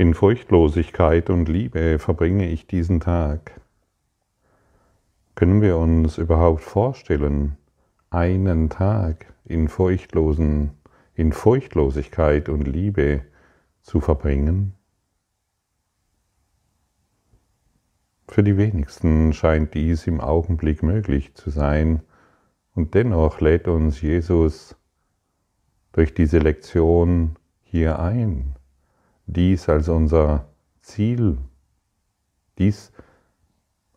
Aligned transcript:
In 0.00 0.14
Furchtlosigkeit 0.14 1.28
und 1.28 1.50
Liebe 1.50 1.98
verbringe 1.98 2.48
ich 2.48 2.66
diesen 2.66 3.00
Tag. 3.00 3.60
Können 5.34 5.60
wir 5.60 5.76
uns 5.76 6.16
überhaupt 6.16 6.62
vorstellen, 6.62 7.58
einen 8.08 8.70
Tag 8.70 9.26
in 9.44 9.68
Furchtlosen, 9.68 10.70
in 11.12 11.34
Furchtlosigkeit 11.34 12.48
und 12.48 12.66
Liebe 12.66 13.26
zu 13.82 14.00
verbringen? 14.00 14.72
Für 18.26 18.42
die 18.42 18.56
wenigsten 18.56 19.34
scheint 19.34 19.74
dies 19.74 20.06
im 20.06 20.22
Augenblick 20.22 20.82
möglich 20.82 21.34
zu 21.34 21.50
sein, 21.50 22.00
und 22.74 22.94
dennoch 22.94 23.42
lädt 23.42 23.68
uns 23.68 24.00
Jesus 24.00 24.76
durch 25.92 26.14
diese 26.14 26.38
Lektion 26.38 27.36
hier 27.64 27.98
ein, 27.98 28.56
dies 29.32 29.68
als 29.68 29.88
unser 29.88 30.46
Ziel, 30.80 31.38
dies 32.58 32.92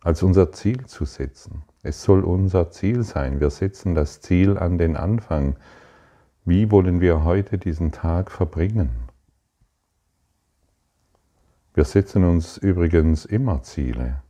als 0.00 0.22
unser 0.22 0.52
Ziel 0.52 0.86
zu 0.86 1.04
setzen. 1.04 1.62
Es 1.82 2.02
soll 2.02 2.24
unser 2.24 2.70
Ziel 2.70 3.02
sein. 3.02 3.40
Wir 3.40 3.50
setzen 3.50 3.94
das 3.94 4.20
Ziel 4.20 4.58
an 4.58 4.78
den 4.78 4.96
Anfang. 4.96 5.56
Wie 6.44 6.70
wollen 6.70 7.00
wir 7.00 7.24
heute 7.24 7.58
diesen 7.58 7.90
Tag 7.90 8.30
verbringen? 8.30 8.90
Wir 11.72 11.84
setzen 11.84 12.24
uns 12.24 12.56
übrigens 12.56 13.24
immer 13.24 13.62
Ziele. 13.62 14.22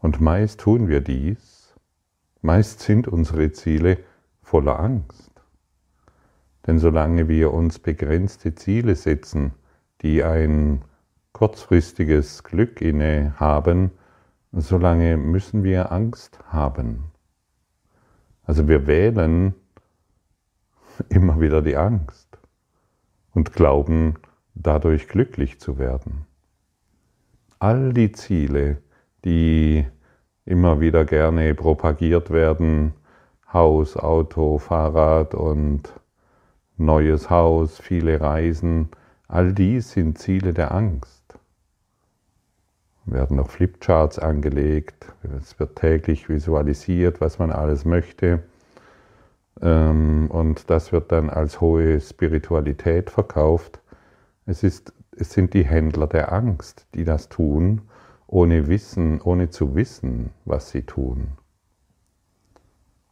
Und 0.00 0.20
meist 0.20 0.60
tun 0.60 0.88
wir 0.88 1.00
dies, 1.00 1.74
meist 2.42 2.80
sind 2.80 3.08
unsere 3.08 3.50
Ziele 3.52 3.98
voller 4.42 4.78
Angst. 4.78 5.35
Denn 6.66 6.78
solange 6.78 7.28
wir 7.28 7.52
uns 7.52 7.78
begrenzte 7.78 8.54
Ziele 8.54 8.96
setzen, 8.96 9.52
die 10.02 10.24
ein 10.24 10.82
kurzfristiges 11.32 12.42
Glück 12.42 12.80
inne 12.80 13.34
haben, 13.38 13.90
solange 14.52 15.16
müssen 15.16 15.62
wir 15.62 15.92
Angst 15.92 16.38
haben. 16.48 17.10
Also 18.42 18.68
wir 18.68 18.86
wählen 18.86 19.54
immer 21.08 21.40
wieder 21.40 21.62
die 21.62 21.76
Angst 21.76 22.38
und 23.34 23.52
glauben 23.52 24.14
dadurch 24.54 25.08
glücklich 25.08 25.60
zu 25.60 25.78
werden. 25.78 26.26
All 27.58 27.92
die 27.92 28.12
Ziele, 28.12 28.78
die 29.24 29.86
immer 30.44 30.80
wieder 30.80 31.04
gerne 31.04 31.54
propagiert 31.54 32.30
werden, 32.30 32.94
Haus, 33.52 33.96
Auto, 33.96 34.58
Fahrrad 34.58 35.34
und 35.34 35.92
neues 36.76 37.30
Haus, 37.30 37.78
viele 37.78 38.20
Reisen, 38.20 38.88
all 39.28 39.52
dies 39.52 39.92
sind 39.92 40.18
Ziele 40.18 40.52
der 40.52 40.72
Angst. 40.72 41.38
Werden 43.04 43.36
noch 43.36 43.50
Flipcharts 43.50 44.18
angelegt, 44.18 45.06
es 45.40 45.58
wird 45.58 45.76
täglich 45.76 46.28
visualisiert, 46.28 47.20
was 47.20 47.38
man 47.38 47.52
alles 47.52 47.84
möchte. 47.84 48.42
Ähm, 49.60 50.28
und 50.30 50.70
das 50.70 50.92
wird 50.92 51.12
dann 51.12 51.30
als 51.30 51.60
hohe 51.60 52.00
Spiritualität 52.00 53.10
verkauft. 53.10 53.80
Es, 54.44 54.62
ist, 54.62 54.92
es 55.12 55.32
sind 55.32 55.54
die 55.54 55.64
Händler 55.64 56.06
der 56.06 56.32
Angst, 56.32 56.86
die 56.94 57.04
das 57.04 57.28
tun, 57.28 57.82
ohne 58.26 58.66
Wissen, 58.66 59.20
ohne 59.20 59.50
zu 59.50 59.74
wissen, 59.76 60.30
was 60.44 60.70
sie 60.70 60.82
tun. 60.82 61.28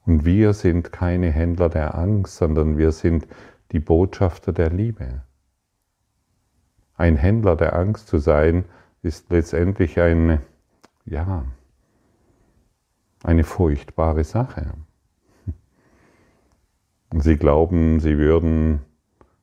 Und 0.06 0.24
wir 0.24 0.52
sind 0.52 0.92
keine 0.92 1.30
Händler 1.30 1.68
der 1.70 1.94
Angst, 1.94 2.36
sondern 2.36 2.76
wir 2.76 2.92
sind 2.92 3.26
die 3.72 3.80
Botschafter 3.80 4.52
der 4.52 4.70
Liebe. 4.70 5.22
Ein 6.96 7.16
Händler 7.16 7.56
der 7.56 7.74
Angst 7.74 8.08
zu 8.08 8.18
sein, 8.18 8.64
ist 9.02 9.30
letztendlich 9.30 10.00
eine, 10.00 10.40
ja, 11.04 11.44
eine 13.22 13.44
furchtbare 13.44 14.24
Sache. 14.24 14.72
Sie 17.12 17.36
glauben, 17.36 18.00
sie 18.00 18.18
würden 18.18 18.80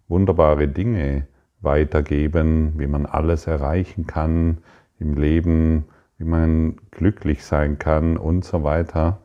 wunderbare 0.08 0.68
Dinge 0.68 1.28
weitergeben, 1.62 2.80
wie 2.80 2.88
man 2.88 3.06
alles 3.06 3.48
erreichen 3.48 4.08
kann 4.08 4.58
im 5.00 5.16
Leben, 5.16 5.86
wie 6.18 6.26
man 6.26 6.78
glücklich 6.92 7.46
sein 7.46 7.80
kann 7.80 8.18
und 8.18 8.44
so 8.44 8.64
weiter 8.64 9.22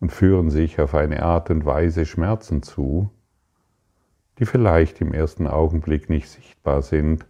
und 0.00 0.12
führen 0.12 0.50
sich 0.50 0.80
auf 0.80 0.94
eine 0.94 1.22
Art 1.22 1.50
und 1.50 1.64
Weise 1.64 2.06
Schmerzen 2.06 2.62
zu, 2.62 3.10
die 4.38 4.46
vielleicht 4.46 5.00
im 5.00 5.12
ersten 5.12 5.46
Augenblick 5.46 6.10
nicht 6.10 6.28
sichtbar 6.28 6.82
sind, 6.82 7.26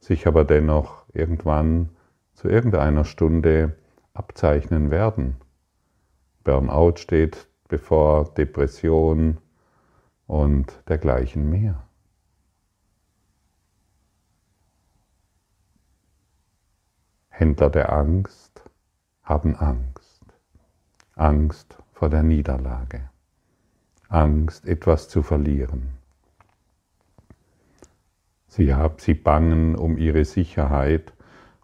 sich 0.00 0.26
aber 0.26 0.44
dennoch 0.44 1.04
irgendwann 1.12 1.90
zu 2.34 2.48
irgendeiner 2.48 3.04
Stunde 3.04 3.76
abzeichnen 4.14 4.90
werden. 4.90 5.36
Burnout 6.44 6.96
steht 6.98 7.48
bevor 7.68 8.32
Depression 8.34 9.38
und 10.26 10.80
dergleichen 10.88 11.50
mehr. 11.50 11.82
Händler 17.28 17.68
der 17.68 17.92
Angst 17.92 18.62
haben 19.22 19.56
Angst. 19.56 20.22
Angst 21.16 21.76
vor 21.92 22.08
der 22.08 22.22
Niederlage. 22.22 23.10
Angst, 24.08 24.66
etwas 24.66 25.08
zu 25.08 25.22
verlieren. 25.22 25.95
Sie, 28.56 28.72
haben, 28.72 28.94
sie 28.96 29.12
bangen 29.12 29.74
um 29.74 29.98
ihre 29.98 30.24
Sicherheit 30.24 31.12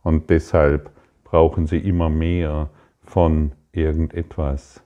und 0.02 0.28
deshalb 0.28 0.90
brauchen 1.24 1.66
sie 1.66 1.78
immer 1.78 2.10
mehr 2.10 2.68
von 3.02 3.52
irgendetwas. 3.72 4.82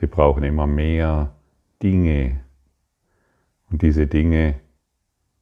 Sie 0.00 0.06
brauchen 0.06 0.44
immer 0.44 0.66
mehr 0.66 1.34
Dinge. 1.82 2.40
Und 3.70 3.82
diese 3.82 4.06
Dinge 4.06 4.54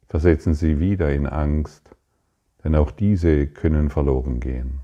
versetzen 0.08 0.54
sie 0.54 0.80
wieder 0.80 1.12
in 1.12 1.28
Angst, 1.28 1.94
denn 2.64 2.74
auch 2.74 2.90
diese 2.90 3.46
können 3.46 3.88
verloren 3.88 4.40
gehen. 4.40 4.80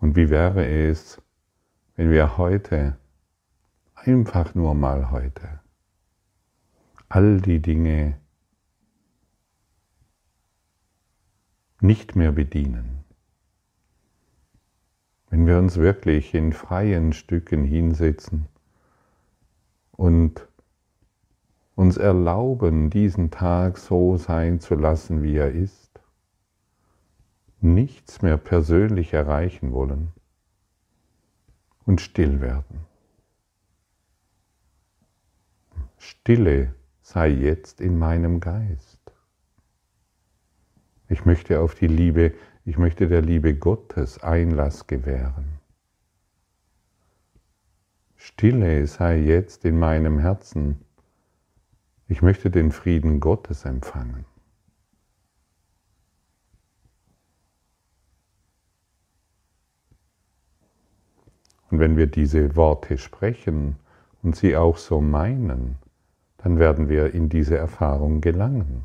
Und 0.00 0.16
wie 0.16 0.28
wäre 0.28 0.66
es, 0.66 1.22
wenn 1.94 2.10
wir 2.10 2.36
heute, 2.36 2.96
einfach 3.94 4.56
nur 4.56 4.74
mal 4.74 5.12
heute, 5.12 5.57
all 7.08 7.40
die 7.40 7.60
Dinge 7.60 8.18
nicht 11.80 12.16
mehr 12.16 12.32
bedienen. 12.32 13.04
Wenn 15.30 15.46
wir 15.46 15.58
uns 15.58 15.76
wirklich 15.76 16.34
in 16.34 16.52
freien 16.52 17.12
Stücken 17.12 17.64
hinsetzen 17.64 18.46
und 19.92 20.48
uns 21.74 21.96
erlauben, 21.96 22.90
diesen 22.90 23.30
Tag 23.30 23.78
so 23.78 24.16
sein 24.16 24.60
zu 24.60 24.74
lassen, 24.74 25.22
wie 25.22 25.36
er 25.36 25.52
ist, 25.52 26.00
nichts 27.60 28.22
mehr 28.22 28.36
persönlich 28.36 29.12
erreichen 29.12 29.72
wollen 29.72 30.12
und 31.84 32.00
still 32.00 32.40
werden. 32.40 32.80
Stille 35.98 36.74
sei 37.08 37.28
jetzt 37.28 37.80
in 37.80 37.98
meinem 37.98 38.38
Geist. 38.38 39.00
Ich 41.08 41.24
möchte 41.24 41.60
auf 41.60 41.74
die 41.74 41.86
Liebe, 41.86 42.34
ich 42.66 42.76
möchte 42.76 43.08
der 43.08 43.22
Liebe 43.22 43.54
Gottes 43.54 44.22
Einlass 44.22 44.86
gewähren. 44.86 45.58
Stille 48.14 48.86
sei 48.86 49.20
jetzt 49.20 49.64
in 49.64 49.78
meinem 49.78 50.18
Herzen. 50.18 50.84
Ich 52.08 52.20
möchte 52.20 52.50
den 52.50 52.72
Frieden 52.72 53.20
Gottes 53.20 53.64
empfangen. 53.64 54.26
Und 61.70 61.78
wenn 61.78 61.96
wir 61.96 62.06
diese 62.06 62.54
Worte 62.54 62.98
sprechen 62.98 63.76
und 64.22 64.36
sie 64.36 64.58
auch 64.58 64.76
so 64.76 65.00
meinen, 65.00 65.78
dann 66.38 66.58
werden 66.58 66.88
wir 66.88 67.12
in 67.14 67.28
diese 67.28 67.58
Erfahrung 67.58 68.20
gelangen. 68.20 68.84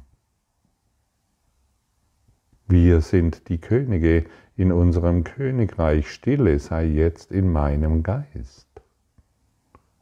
Wir 2.68 3.02
sind 3.02 3.50
die 3.50 3.60
Könige 3.60 4.26
in 4.56 4.72
unserem 4.72 5.24
Königreich. 5.24 6.12
Stille 6.12 6.60
sei 6.60 6.86
jetzt 6.86 7.32
in 7.32 7.52
meinem 7.52 8.04
Geist 8.04 8.68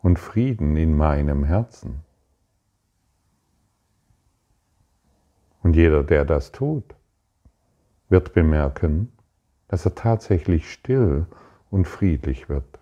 und 0.01 0.19
Frieden 0.19 0.77
in 0.77 0.95
meinem 0.95 1.43
Herzen. 1.43 2.01
Und 5.63 5.75
jeder, 5.75 6.03
der 6.03 6.25
das 6.25 6.51
tut, 6.51 6.95
wird 8.09 8.33
bemerken, 8.33 9.11
dass 9.67 9.85
er 9.85 9.95
tatsächlich 9.95 10.71
still 10.71 11.27
und 11.69 11.85
friedlich 11.87 12.49
wird. 12.49 12.80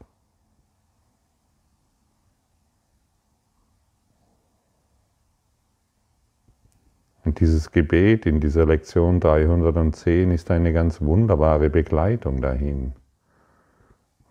Dieses 7.35 7.71
Gebet 7.71 8.25
in 8.25 8.39
dieser 8.39 8.65
Lektion 8.65 9.19
310 9.19 10.31
ist 10.31 10.51
eine 10.51 10.73
ganz 10.73 11.01
wunderbare 11.01 11.69
Begleitung 11.69 12.41
dahin. 12.41 12.93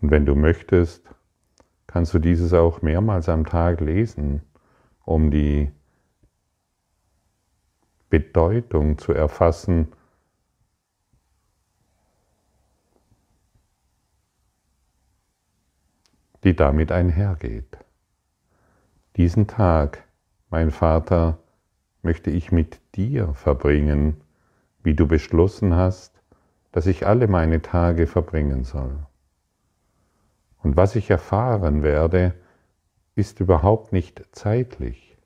Und 0.01 0.11
wenn 0.11 0.25
du 0.25 0.35
möchtest, 0.35 1.09
kannst 1.87 2.13
du 2.13 2.19
dieses 2.19 2.53
auch 2.53 2.81
mehrmals 2.81 3.29
am 3.29 3.45
Tag 3.45 3.81
lesen, 3.81 4.41
um 5.05 5.31
die 5.31 5.71
Bedeutung 8.09 8.97
zu 8.97 9.13
erfassen, 9.13 9.89
die 16.43 16.55
damit 16.55 16.91
einhergeht. 16.91 17.77
Diesen 19.17 19.47
Tag, 19.47 20.03
mein 20.49 20.71
Vater, 20.71 21.39
möchte 22.01 22.31
ich 22.31 22.51
mit 22.51 22.79
dir 22.95 23.33
verbringen, 23.33 24.21
wie 24.83 24.93
du 24.93 25.07
beschlossen 25.07 25.75
hast, 25.75 26.21
dass 26.71 26.85
ich 26.85 27.05
alle 27.05 27.27
meine 27.27 27.61
Tage 27.61 28.07
verbringen 28.07 28.63
soll. 28.63 28.97
Und 30.61 30.77
was 30.77 30.95
ich 30.95 31.09
erfahren 31.09 31.83
werde, 31.83 32.33
ist 33.15 33.39
überhaupt 33.39 33.91
nicht 33.91 34.25
zeitlich. 34.31 35.17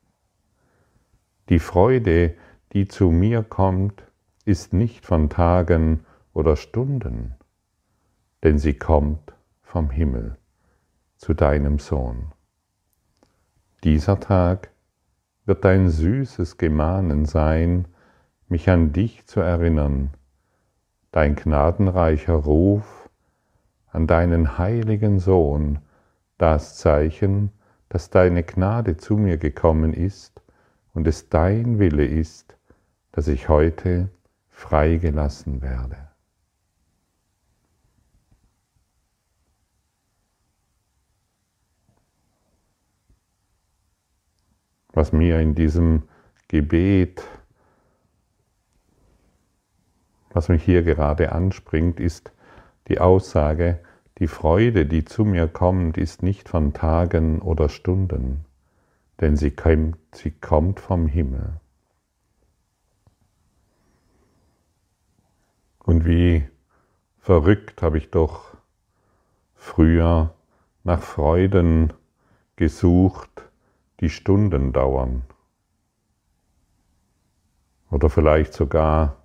Die 1.48 1.58
Freude, 1.58 2.34
die 2.72 2.88
zu 2.88 3.10
mir 3.10 3.42
kommt, 3.42 4.04
ist 4.44 4.72
nicht 4.72 5.06
von 5.06 5.30
Tagen 5.30 6.04
oder 6.32 6.56
Stunden, 6.56 7.34
denn 8.42 8.58
sie 8.58 8.74
kommt 8.74 9.34
vom 9.62 9.90
Himmel 9.90 10.36
zu 11.16 11.34
deinem 11.34 11.78
Sohn. 11.78 12.32
Dieser 13.84 14.20
Tag 14.20 14.70
wird 15.46 15.64
dein 15.64 15.88
süßes 15.88 16.56
Gemahnen 16.58 17.24
sein, 17.26 17.86
mich 18.48 18.70
an 18.70 18.92
dich 18.92 19.26
zu 19.26 19.40
erinnern, 19.40 20.10
dein 21.12 21.34
gnadenreicher 21.34 22.34
Ruf 22.34 23.08
an 23.90 24.06
deinen 24.06 24.58
heiligen 24.58 25.18
Sohn, 25.18 25.78
das 26.38 26.76
Zeichen, 26.76 27.52
dass 27.88 28.10
deine 28.10 28.42
Gnade 28.42 28.96
zu 28.96 29.16
mir 29.16 29.36
gekommen 29.36 29.92
ist 29.92 30.42
und 30.94 31.06
es 31.06 31.28
dein 31.28 31.78
Wille 31.78 32.04
ist, 32.04 32.56
dass 33.12 33.28
ich 33.28 33.48
heute 33.48 34.08
freigelassen 34.50 35.62
werde. 35.62 35.96
Was 44.94 45.12
mir 45.12 45.40
in 45.40 45.56
diesem 45.56 46.04
Gebet, 46.46 47.22
was 50.30 50.48
mich 50.48 50.62
hier 50.62 50.84
gerade 50.84 51.32
anspringt, 51.32 51.98
ist 51.98 52.32
die 52.88 53.00
Aussage, 53.00 53.80
die 54.18 54.28
Freude, 54.28 54.86
die 54.86 55.04
zu 55.04 55.24
mir 55.24 55.48
kommt, 55.48 55.98
ist 55.98 56.22
nicht 56.22 56.48
von 56.48 56.72
Tagen 56.72 57.42
oder 57.42 57.68
Stunden, 57.68 58.44
denn 59.20 59.36
sie 59.36 59.50
kommt, 59.50 59.98
sie 60.12 60.30
kommt 60.30 60.78
vom 60.78 61.08
Himmel. 61.08 61.60
Und 65.80 66.06
wie 66.06 66.48
verrückt 67.18 67.82
habe 67.82 67.98
ich 67.98 68.10
doch 68.12 68.56
früher 69.54 70.34
nach 70.84 71.02
Freuden 71.02 71.92
gesucht, 72.54 73.43
die 74.00 74.10
Stunden 74.10 74.72
dauern. 74.72 75.24
Oder 77.90 78.10
vielleicht 78.10 78.52
sogar 78.52 79.16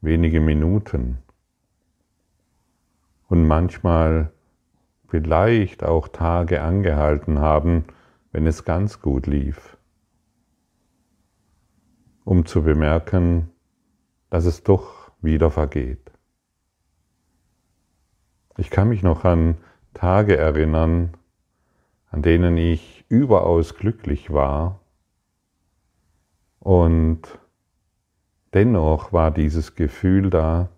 wenige 0.00 0.40
Minuten. 0.40 1.18
Und 3.28 3.46
manchmal 3.46 4.30
vielleicht 5.08 5.84
auch 5.84 6.08
Tage 6.08 6.62
angehalten 6.62 7.38
haben, 7.38 7.84
wenn 8.32 8.46
es 8.46 8.64
ganz 8.64 9.00
gut 9.00 9.26
lief, 9.26 9.76
um 12.24 12.46
zu 12.46 12.62
bemerken, 12.62 13.50
dass 14.30 14.44
es 14.44 14.62
doch 14.62 15.10
wieder 15.20 15.50
vergeht. 15.50 16.10
Ich 18.56 18.70
kann 18.70 18.88
mich 18.88 19.02
noch 19.02 19.24
an 19.24 19.58
Tage 19.94 20.36
erinnern, 20.36 21.16
an 22.12 22.22
denen 22.22 22.56
ich 22.58 23.04
überaus 23.08 23.74
glücklich 23.74 24.32
war 24.32 24.80
und 26.60 27.22
dennoch 28.52 29.12
war 29.12 29.30
dieses 29.30 29.74
Gefühl 29.74 30.28
da, 30.28 30.68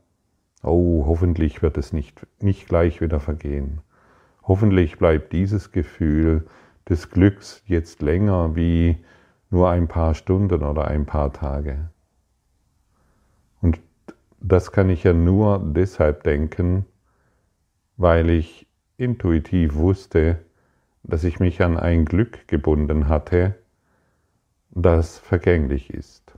oh, 0.62 1.04
hoffentlich 1.06 1.60
wird 1.60 1.76
es 1.76 1.92
nicht, 1.92 2.26
nicht 2.40 2.68
gleich 2.68 3.00
wieder 3.00 3.20
vergehen. 3.20 3.80
Hoffentlich 4.44 4.96
bleibt 4.96 5.32
dieses 5.32 5.72
Gefühl 5.72 6.46
des 6.88 7.10
Glücks 7.10 7.62
jetzt 7.66 8.00
länger 8.00 8.54
wie 8.54 9.04
nur 9.50 9.68
ein 9.70 9.88
paar 9.88 10.14
Stunden 10.14 10.62
oder 10.62 10.86
ein 10.86 11.04
paar 11.04 11.32
Tage. 11.32 11.90
Und 13.60 13.80
das 14.40 14.70
kann 14.70 14.88
ich 14.88 15.02
ja 15.02 15.12
nur 15.12 15.58
deshalb 15.58 16.22
denken, 16.22 16.86
weil 17.96 18.30
ich 18.30 18.68
intuitiv 18.96 19.74
wusste, 19.74 20.38
dass 21.04 21.22
ich 21.24 21.38
mich 21.38 21.62
an 21.62 21.76
ein 21.76 22.04
Glück 22.04 22.48
gebunden 22.48 23.08
hatte, 23.08 23.54
das 24.70 25.18
vergänglich 25.18 25.90
ist. 25.90 26.32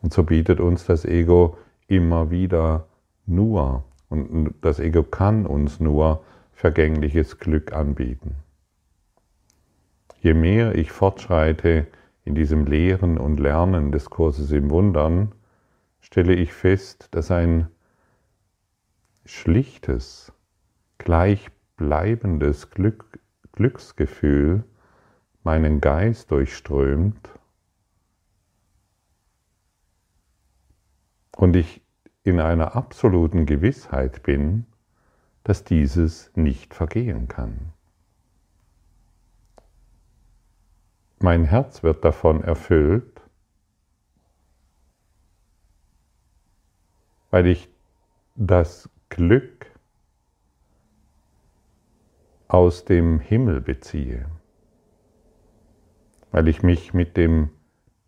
Und 0.00 0.14
so 0.14 0.22
bietet 0.22 0.60
uns 0.60 0.86
das 0.86 1.04
Ego 1.04 1.58
immer 1.88 2.30
wieder 2.30 2.86
nur, 3.26 3.84
und 4.08 4.54
das 4.62 4.80
Ego 4.80 5.02
kann 5.02 5.44
uns 5.44 5.80
nur 5.80 6.24
vergängliches 6.52 7.38
Glück 7.38 7.72
anbieten. 7.72 8.36
Je 10.20 10.34
mehr 10.34 10.74
ich 10.74 10.92
fortschreite 10.92 11.86
in 12.24 12.34
diesem 12.34 12.66
Lehren 12.66 13.18
und 13.18 13.40
Lernen 13.40 13.92
des 13.92 14.10
Kurses 14.10 14.52
im 14.52 14.70
Wundern, 14.70 15.32
stelle 16.00 16.34
ich 16.34 16.52
fest, 16.52 17.08
dass 17.12 17.30
ein 17.30 17.68
schlichtes, 19.24 20.32
gleichbleibendes 21.80 22.70
Glück, 22.70 23.18
Glücksgefühl 23.52 24.64
meinen 25.42 25.80
Geist 25.80 26.30
durchströmt 26.30 27.30
und 31.36 31.56
ich 31.56 31.80
in 32.22 32.38
einer 32.38 32.76
absoluten 32.76 33.46
Gewissheit 33.46 34.22
bin, 34.22 34.66
dass 35.42 35.64
dieses 35.64 36.30
nicht 36.36 36.74
vergehen 36.74 37.28
kann. 37.28 37.72
Mein 41.18 41.44
Herz 41.44 41.82
wird 41.82 42.04
davon 42.04 42.44
erfüllt 42.44 43.22
weil 47.32 47.46
ich 47.46 47.70
das 48.34 48.90
Glück 49.08 49.59
aus 52.50 52.84
dem 52.84 53.20
Himmel 53.20 53.60
beziehe, 53.60 54.26
weil 56.32 56.48
ich 56.48 56.64
mich 56.64 56.92
mit 56.92 57.16
dem 57.16 57.50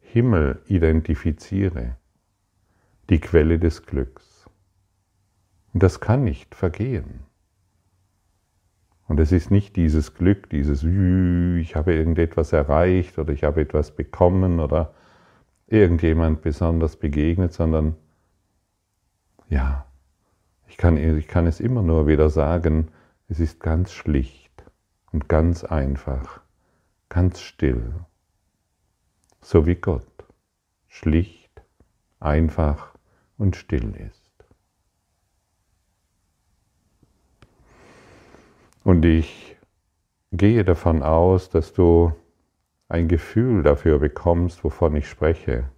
Himmel 0.00 0.60
identifiziere, 0.66 1.96
die 3.08 3.20
Quelle 3.20 3.60
des 3.60 3.86
Glücks. 3.86 4.50
Und 5.72 5.84
das 5.84 6.00
kann 6.00 6.24
nicht 6.24 6.56
vergehen. 6.56 7.20
Und 9.06 9.20
es 9.20 9.30
ist 9.30 9.52
nicht 9.52 9.76
dieses 9.76 10.14
Glück, 10.14 10.50
dieses 10.50 10.82
ich 10.82 11.76
habe 11.76 11.94
irgendetwas 11.94 12.52
erreicht 12.52 13.18
oder 13.20 13.32
ich 13.32 13.44
habe 13.44 13.60
etwas 13.60 13.94
bekommen 13.94 14.58
oder 14.58 14.92
irgendjemand 15.68 16.42
besonders 16.42 16.96
begegnet, 16.96 17.52
sondern 17.52 17.94
ja, 19.48 19.86
ich 20.66 20.78
kann, 20.78 20.96
ich 20.96 21.28
kann 21.28 21.46
es 21.46 21.60
immer 21.60 21.82
nur 21.82 22.08
wieder 22.08 22.28
sagen, 22.28 22.88
es 23.32 23.40
ist 23.40 23.60
ganz 23.60 23.94
schlicht 23.94 24.62
und 25.10 25.26
ganz 25.26 25.64
einfach, 25.64 26.42
ganz 27.08 27.40
still, 27.40 27.94
so 29.40 29.64
wie 29.64 29.74
Gott 29.74 30.26
schlicht, 30.86 31.62
einfach 32.20 32.94
und 33.38 33.56
still 33.56 33.96
ist. 33.96 34.30
Und 38.84 39.02
ich 39.06 39.56
gehe 40.32 40.62
davon 40.62 41.02
aus, 41.02 41.48
dass 41.48 41.72
du 41.72 42.12
ein 42.90 43.08
Gefühl 43.08 43.62
dafür 43.62 43.98
bekommst, 43.98 44.62
wovon 44.62 44.94
ich 44.94 45.08
spreche. 45.08 45.70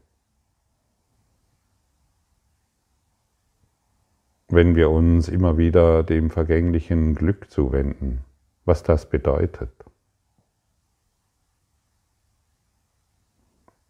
Wenn 4.54 4.76
wir 4.76 4.90
uns 4.90 5.28
immer 5.28 5.58
wieder 5.58 6.02
dem 6.02 6.30
vergänglichen 6.30 7.14
Glück 7.14 7.50
zuwenden, 7.50 8.20
was 8.64 8.82
das 8.82 9.08
bedeutet. 9.08 9.70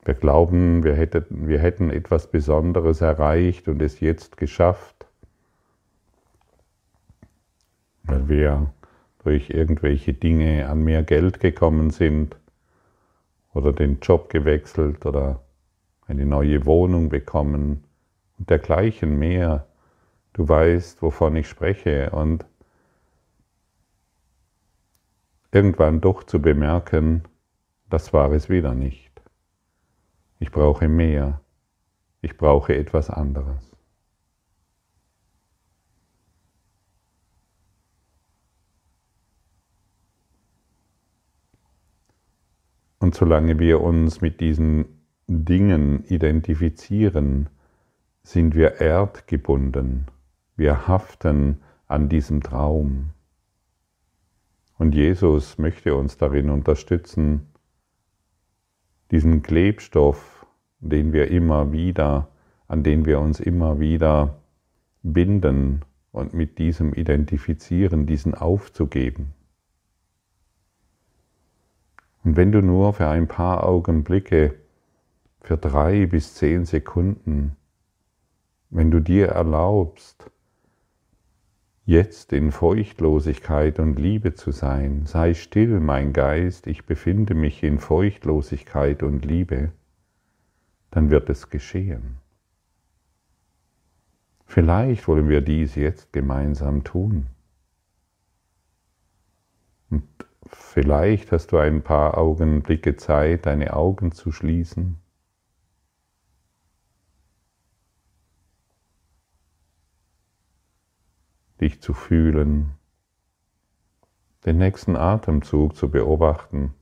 Wir 0.05 0.15
glauben, 0.15 0.85
wir 0.85 0.95
hätten, 0.95 1.49
wir 1.49 1.59
hätten 1.59 1.91
etwas 1.91 2.31
Besonderes 2.31 3.01
erreicht 3.01 3.69
und 3.69 3.81
es 3.81 4.01
jetzt 4.01 4.37
geschafft, 4.37 5.07
weil 8.03 8.29
wir 8.29 8.73
durch 9.23 9.49
irgendwelche 9.49 10.13
Dinge 10.13 10.69
an 10.69 10.85
mehr 10.85 11.03
Geld 11.03 11.41
gekommen 11.41 11.91
sind 11.91 12.37
oder 13.55 13.73
den 13.73 14.01
Job 14.01 14.29
gewechselt 14.29 15.07
oder 15.07 15.41
eine 16.07 16.27
neue 16.27 16.67
Wohnung 16.67 17.09
bekommen 17.09 17.85
und 18.39 18.51
dergleichen 18.51 19.19
mehr. 19.19 19.67
Du 20.35 20.49
weißt, 20.49 21.01
wovon 21.01 21.37
ich 21.37 21.49
spreche 21.49 22.11
und 22.11 22.45
irgendwann 25.53 26.01
doch 26.01 26.25
zu 26.25 26.43
bemerken, 26.43 27.23
das 27.89 28.13
war 28.13 28.33
es 28.33 28.49
wieder 28.49 28.75
nicht. 28.75 29.23
Ich 30.41 30.51
brauche 30.51 30.89
mehr. 30.89 31.41
Ich 32.21 32.37
brauche 32.37 32.75
etwas 32.75 33.11
anderes. 33.11 33.77
Und 42.99 43.15
solange 43.15 43.61
wir 43.61 43.83
uns 43.83 44.21
mit 44.21 44.41
diesen 44.41 45.07
Dingen 45.29 46.05
identifizieren, 46.07 47.51
sind 48.25 48.57
wir 48.57 48.81
erdgebunden. 48.81 50.09
Wir 50.57 50.87
haften 50.87 51.61
an 51.89 52.09
diesem 52.09 52.43
Traum. 52.43 53.11
Und 54.79 54.95
Jesus 54.95 55.59
möchte 55.59 55.95
uns 55.95 56.17
darin 56.17 56.51
unterstützen, 56.51 57.49
diesen 59.11 59.43
Klebstoff, 59.43 60.47
den 60.81 61.13
wir 61.13 61.31
immer 61.31 61.73
wieder, 61.73 62.29
an 62.69 62.83
den 62.83 63.05
wir 63.05 63.21
uns 63.21 63.41
immer 63.41 63.81
wieder 63.81 64.41
binden 65.03 65.83
und 66.13 66.35
mit 66.35 66.59
diesem 66.59 66.95
identifizieren, 66.95 68.07
diesen 68.07 68.35
aufzugeben. 68.35 69.35
Und 72.23 72.37
wenn 72.37 72.53
du 72.53 72.63
nur 72.63 72.95
für 72.95 73.09
ein 73.09 73.29
paar 73.29 73.65
Augenblicke, 73.65 74.55
für 75.41 75.59
drei 75.59 76.07
bis 76.07 76.35
zehn 76.35 76.65
Sekunden, 76.65 77.57
wenn 78.71 78.91
du 78.91 79.01
dir 79.01 79.29
erlaubst, 79.29 80.31
jetzt 81.85 82.33
in 82.33 82.51
Feuchtlosigkeit 82.51 83.79
und 83.79 83.99
Liebe 83.99 84.35
zu 84.35 84.53
sein. 84.53 85.05
Sei 85.07 85.35
still, 85.35 85.81
mein 85.81 86.13
Geist, 86.13 86.67
ich 86.67 86.87
befinde 86.87 87.35
mich 87.35 87.63
in 87.63 87.79
Feuchtlosigkeit 87.79 89.03
und 89.03 89.25
Liebe, 89.25 89.73
dann 90.91 91.11
wird 91.11 91.29
es 91.29 91.51
geschehen. 91.51 92.17
Vielleicht 94.47 95.09
wollen 95.09 95.29
wir 95.29 95.41
dies 95.41 95.75
jetzt 95.75 96.13
gemeinsam 96.13 96.85
tun. 96.85 97.27
Und 99.91 100.05
vielleicht 100.47 101.33
hast 101.33 101.53
du 101.53 101.59
ein 101.59 101.83
paar 101.83 102.17
Augenblicke 102.17 102.97
Zeit, 102.97 103.47
deine 103.47 103.75
Augen 103.75 104.13
zu 104.13 104.33
schließen 104.33 104.99
dich 111.65 111.81
zu 111.81 111.95
fühlen, 111.95 112.75
den 114.45 114.59
nächsten 114.59 114.97
Atemzug 114.97 115.75
zu 115.75 115.91
beobachten 115.91 116.75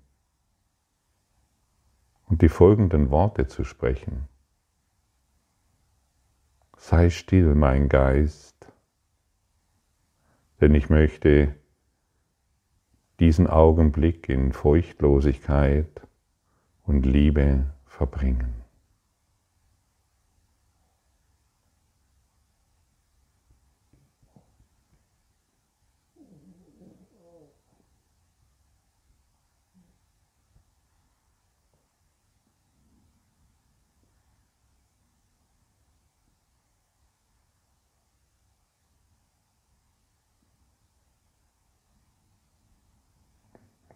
und 2.26 2.42
die 2.42 2.48
folgenden 2.48 3.10
Worte 3.10 3.46
zu 3.46 3.62
sprechen. 3.62 4.28
Sei 6.76 7.10
still, 7.10 7.54
mein 7.54 7.88
Geist, 7.88 8.66
denn 10.60 10.74
ich 10.74 10.90
möchte 10.90 11.54
diesen 13.20 13.46
Augenblick 13.46 14.28
in 14.28 14.52
Furchtlosigkeit 14.52 16.08
und 16.82 17.06
Liebe 17.06 17.72
verbringen. 17.84 18.62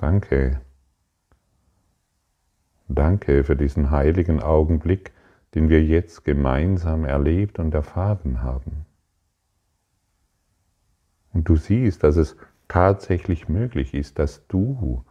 Danke. 0.06 0.60
Danke 2.86 3.42
für 3.42 3.56
diesen 3.56 3.90
heiligen 3.90 4.40
Augenblick, 4.40 5.10
den 5.56 5.68
wir 5.68 5.82
jetzt 5.82 6.24
gemeinsam 6.24 7.04
erlebt 7.04 7.58
und 7.58 7.74
erfahren 7.74 8.40
haben. 8.40 8.86
Und 11.32 11.48
du 11.48 11.56
siehst, 11.56 12.04
dass 12.04 12.14
es 12.14 12.36
tatsächlich 12.68 13.48
möglich 13.48 13.94
ist, 13.94 14.20
dass 14.20 14.46
du 14.46 15.04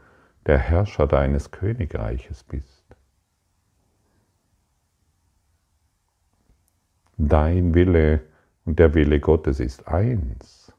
der 0.46 0.60
Herrscher 0.60 1.08
deines 1.08 1.52
Königreiches 1.52 2.46
bist. 2.46 2.86
Dein 7.18 7.74
Wille 7.74 8.22
und 8.64 8.80
der 8.80 8.94
Wille 8.94 9.20
Gottes 9.20 9.60
ist 9.60 9.90
eins. 9.90 10.72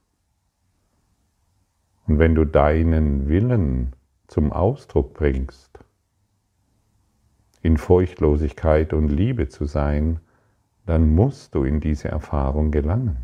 Und 2.06 2.18
wenn 2.18 2.34
du 2.34 2.46
deinen 2.46 3.28
Willen 3.28 3.92
zum 4.26 4.52
Ausdruck 4.52 5.14
bringst, 5.14 5.78
in 7.62 7.76
Furchtlosigkeit 7.76 8.92
und 8.92 9.08
Liebe 9.08 9.48
zu 9.48 9.66
sein, 9.66 10.20
dann 10.86 11.14
musst 11.14 11.54
du 11.54 11.64
in 11.64 11.80
diese 11.80 12.08
Erfahrung 12.08 12.70
gelangen. 12.70 13.18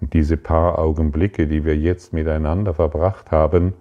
Und 0.00 0.12
diese 0.12 0.36
paar 0.36 0.78
Augenblicke, 0.78 1.46
die 1.46 1.64
wir 1.64 1.76
jetzt 1.76 2.12
miteinander 2.12 2.74
verbracht 2.74 3.30
haben, 3.30 3.74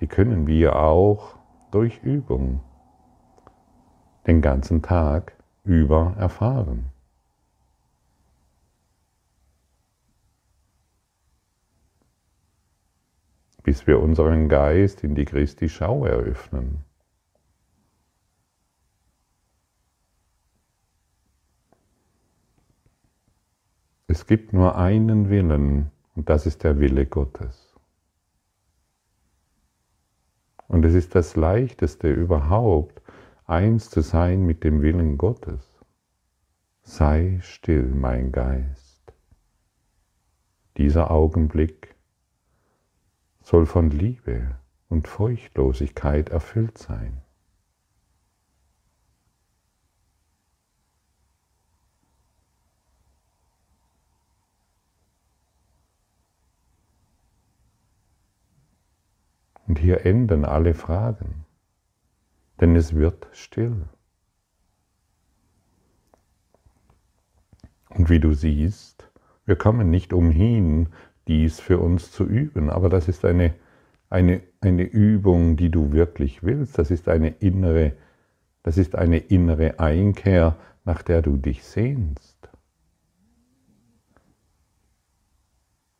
die 0.00 0.06
können 0.06 0.46
wir 0.46 0.76
auch 0.76 1.36
durch 1.70 2.02
Übung 2.02 2.60
den 4.26 4.40
ganzen 4.42 4.82
Tag 4.82 5.32
über 5.64 6.14
erfahren. 6.18 6.86
Bis 13.64 13.86
wir 13.86 13.98
unseren 13.98 14.48
Geist 14.48 15.02
in 15.02 15.14
die 15.14 15.24
Christi 15.24 15.68
Schau 15.68 16.04
eröffnen. 16.04 16.84
Es 24.06 24.26
gibt 24.26 24.52
nur 24.52 24.76
einen 24.76 25.30
Willen 25.30 25.90
und 26.14 26.28
das 26.28 26.46
ist 26.46 26.62
der 26.62 26.78
Wille 26.78 27.06
Gottes. 27.06 27.74
Und 30.68 30.84
es 30.84 30.94
ist 30.94 31.14
das 31.14 31.34
Leichteste 31.34 32.12
überhaupt, 32.12 33.00
eins 33.46 33.88
zu 33.88 34.02
sein 34.02 34.44
mit 34.44 34.62
dem 34.62 34.82
Willen 34.82 35.16
Gottes. 35.16 35.80
Sei 36.82 37.38
still, 37.40 37.86
mein 37.86 38.30
Geist. 38.30 39.14
Dieser 40.76 41.10
Augenblick 41.10 41.93
soll 43.44 43.66
von 43.66 43.90
Liebe 43.90 44.56
und 44.88 45.06
Furchtlosigkeit 45.06 46.30
erfüllt 46.30 46.78
sein. 46.78 47.20
Und 59.66 59.78
hier 59.78 60.06
enden 60.06 60.44
alle 60.44 60.72
Fragen, 60.72 61.44
denn 62.60 62.74
es 62.76 62.94
wird 62.94 63.28
still. 63.32 63.88
Und 67.90 68.08
wie 68.08 68.20
du 68.20 68.32
siehst, 68.32 69.10
wir 69.44 69.56
kommen 69.56 69.90
nicht 69.90 70.12
umhin, 70.12 70.88
dies 71.28 71.60
für 71.60 71.78
uns 71.78 72.10
zu 72.10 72.24
üben. 72.24 72.70
Aber 72.70 72.88
das 72.88 73.08
ist 73.08 73.24
eine, 73.24 73.54
eine, 74.10 74.42
eine 74.60 74.84
Übung, 74.84 75.56
die 75.56 75.70
du 75.70 75.92
wirklich 75.92 76.42
willst. 76.42 76.78
Das 76.78 76.90
ist 76.90 77.08
eine 77.08 77.28
innere, 77.28 77.92
das 78.62 78.78
ist 78.78 78.94
eine 78.94 79.18
innere 79.18 79.78
Einkehr, 79.78 80.56
nach 80.84 81.02
der 81.02 81.22
du 81.22 81.36
dich 81.36 81.64
sehnst. 81.64 82.48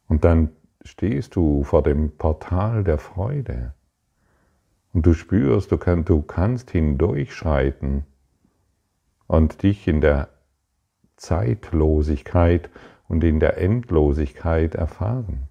Und 0.07 0.25
dann 0.25 0.51
stehst 0.85 1.35
du 1.35 1.65
vor 1.65 1.83
dem 1.83 2.17
Portal 2.17 2.85
der 2.85 2.99
Freude 2.99 3.75
Und 4.93 5.07
du 5.07 5.15
spürst, 5.15 5.73
du, 5.73 5.79
kann, 5.79 6.05
du 6.05 6.23
kannst 6.23 6.71
hindurchschreiten 6.71 8.05
und 9.27 9.63
dich 9.63 9.89
in 9.89 10.01
der 10.01 10.29
Zeitlosigkeit 11.17 12.71
und 13.15 13.23
in 13.23 13.39
der 13.39 13.59
Endlosigkeit 13.59 14.75
erfahren. 14.75 15.47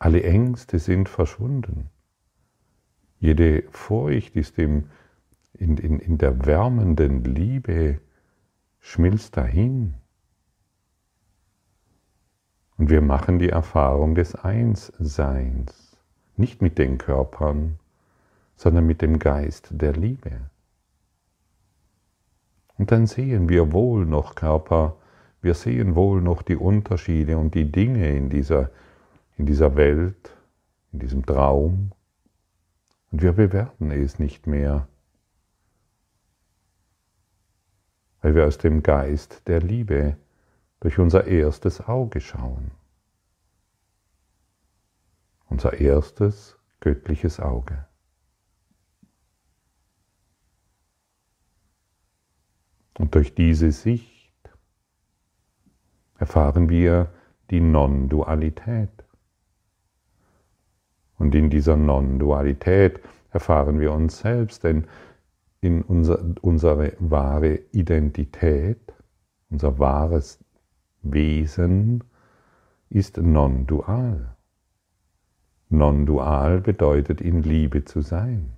Alle 0.00 0.24
Ängste 0.24 0.80
sind 0.80 1.08
verschwunden. 1.08 1.88
Jede 3.20 3.62
Furcht 3.70 4.34
ist 4.34 4.58
im, 4.58 4.90
in, 5.52 5.76
in, 5.76 6.00
in 6.00 6.18
der 6.18 6.44
wärmenden 6.44 7.22
Liebe, 7.22 8.00
schmilzt 8.80 9.36
dahin. 9.36 9.94
Und 12.76 12.90
wir 12.90 13.02
machen 13.02 13.38
die 13.38 13.50
Erfahrung 13.50 14.16
des 14.16 14.34
Einsseins, 14.34 15.96
nicht 16.36 16.60
mit 16.60 16.76
den 16.76 16.98
Körpern, 16.98 17.78
sondern 18.56 18.84
mit 18.84 19.00
dem 19.00 19.20
Geist 19.20 19.68
der 19.70 19.92
Liebe. 19.92 20.50
Und 22.78 22.90
dann 22.90 23.06
sehen 23.06 23.48
wir 23.48 23.70
wohl 23.70 24.04
noch 24.04 24.34
Körper, 24.34 24.96
wir 25.46 25.54
sehen 25.54 25.94
wohl 25.94 26.20
noch 26.20 26.42
die 26.42 26.56
Unterschiede 26.56 27.38
und 27.38 27.54
die 27.54 27.70
Dinge 27.70 28.16
in 28.16 28.28
dieser, 28.28 28.72
in 29.36 29.46
dieser 29.46 29.76
Welt, 29.76 30.36
in 30.90 30.98
diesem 30.98 31.24
Traum. 31.24 31.92
Und 33.12 33.22
wir 33.22 33.32
bewerten 33.32 33.92
es 33.92 34.18
nicht 34.18 34.48
mehr, 34.48 34.88
weil 38.22 38.34
wir 38.34 38.44
aus 38.44 38.58
dem 38.58 38.82
Geist 38.82 39.46
der 39.46 39.60
Liebe 39.60 40.16
durch 40.80 40.98
unser 40.98 41.28
erstes 41.28 41.80
Auge 41.80 42.20
schauen. 42.20 42.72
Unser 45.48 45.74
erstes 45.74 46.58
göttliches 46.80 47.38
Auge. 47.38 47.86
Und 52.98 53.14
durch 53.14 53.32
diese 53.32 53.70
Sicht 53.70 54.15
erfahren 56.18 56.68
wir 56.68 57.08
die 57.50 57.60
Non-Dualität. 57.60 58.90
Und 61.18 61.34
in 61.34 61.50
dieser 61.50 61.76
Non-Dualität 61.76 63.00
erfahren 63.30 63.80
wir 63.80 63.92
uns 63.92 64.18
selbst, 64.18 64.64
denn 64.64 64.86
in 65.60 65.82
unser, 65.82 66.18
unsere 66.42 66.92
wahre 66.98 67.60
Identität, 67.72 68.80
unser 69.50 69.78
wahres 69.78 70.38
Wesen 71.02 72.04
ist 72.90 73.16
non-dual. 73.16 74.36
Non-dual 75.68 76.60
bedeutet 76.60 77.20
in 77.20 77.42
Liebe 77.42 77.84
zu 77.84 78.00
sein. 78.00 78.52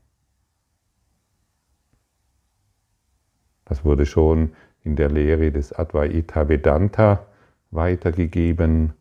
Das 3.65 3.85
wurde 3.85 4.07
schon 4.07 4.53
in 4.83 4.97
der 4.97 5.11
Lehre 5.11 5.53
des 5.53 5.73
Advaita 5.73 6.49
Vedanta 6.49 7.27
weitergegeben, 7.71 8.95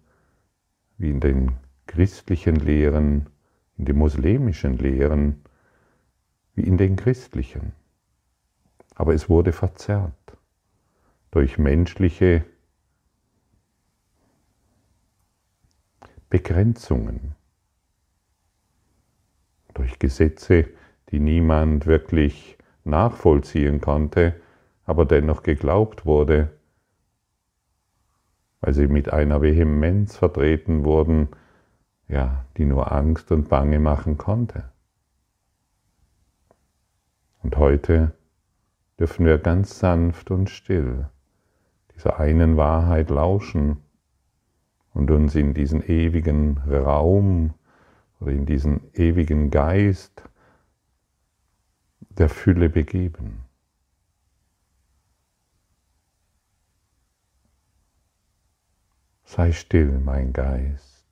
wie 0.98 1.10
in 1.10 1.20
den 1.20 1.58
christlichen 1.86 2.56
Lehren, 2.56 3.30
in 3.78 3.86
den 3.86 3.98
muslimischen 3.98 4.78
Lehren, 4.78 5.42
wie 6.56 6.64
in 6.64 6.78
den 6.78 6.96
christlichen. 6.96 7.74
Aber 8.96 9.14
es 9.14 9.30
wurde 9.30 9.54
verzerrt 9.54 10.38
durch 11.32 11.58
menschliche 11.58 12.44
Begrenzungen, 16.30 17.36
durch 19.74 20.00
Gesetze, 20.00 20.68
die 21.12 21.20
niemand 21.20 21.86
wirklich 21.86 22.58
nachvollziehen 22.84 23.80
konnte, 23.80 24.36
aber 24.86 25.06
dennoch 25.06 25.44
geglaubt 25.44 26.06
wurde, 26.06 26.57
weil 28.68 28.74
sie 28.74 28.88
mit 28.88 29.14
einer 29.14 29.42
Vehemenz 29.42 30.18
vertreten 30.18 30.84
wurden, 30.84 31.30
ja, 32.10 32.44
die 32.58 32.66
nur 32.66 32.92
Angst 32.92 33.32
und 33.32 33.48
Bange 33.48 33.80
machen 33.80 34.18
konnte. 34.18 34.66
Und 37.42 37.56
heute 37.56 38.12
dürfen 39.00 39.26
wir 39.26 39.38
ganz 39.38 39.80
sanft 39.80 40.32
und 40.32 40.50
still 40.50 41.08
dieser 41.96 42.20
einen 42.20 42.58
Wahrheit 42.58 43.10
lauschen 43.10 43.78
und 44.94 45.12
uns 45.12 45.34
in 45.36 45.54
diesen 45.54 45.82
ewigen 45.82 46.58
Raum 46.70 47.54
oder 48.20 48.34
in 48.34 48.46
diesen 48.46 48.82
ewigen 48.94 49.50
Geist 49.50 50.24
der 52.10 52.28
Fülle 52.28 52.68
begeben. 52.68 53.47
Sei 59.30 59.52
still, 59.52 60.00
mein 60.00 60.32
Geist. 60.32 61.06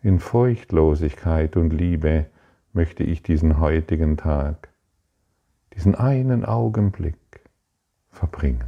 In 0.00 0.18
Furchtlosigkeit 0.18 1.58
und 1.58 1.74
Liebe 1.74 2.24
möchte 2.72 3.04
ich 3.04 3.22
diesen 3.22 3.60
heutigen 3.60 4.16
Tag, 4.16 4.70
diesen 5.74 5.94
einen 5.94 6.46
Augenblick 6.46 7.18
verbringen, 8.08 8.64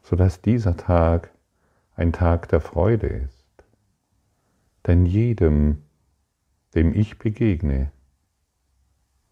sodass 0.00 0.40
dieser 0.40 0.76
Tag 0.76 1.32
ein 1.96 2.12
Tag 2.12 2.48
der 2.48 2.60
Freude 2.60 3.08
ist. 3.08 3.48
Denn 4.86 5.04
jedem, 5.04 5.82
dem 6.76 6.94
ich 6.94 7.18
begegne, 7.18 7.90